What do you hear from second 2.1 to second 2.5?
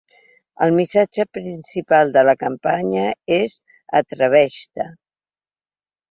de la